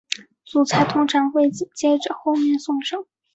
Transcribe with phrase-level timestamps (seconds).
[0.45, 3.05] 主菜通常会紧接着后面送上。